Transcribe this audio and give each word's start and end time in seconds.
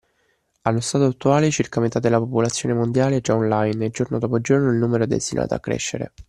Allo 0.63 0.79
stato 0.79 1.05
attuale 1.05 1.51
circa 1.51 1.79
metà 1.79 1.99
della 1.99 2.17
popolazione 2.17 2.73
mondiale 2.73 3.17
è 3.17 3.21
già 3.21 3.35
online 3.35 3.85
e 3.85 3.89
giorno 3.91 4.17
dopo 4.17 4.41
giorno 4.41 4.71
il 4.71 4.77
numero 4.77 5.03
è 5.03 5.05
destinato 5.05 5.53
a 5.53 5.59
crescere 5.59 6.13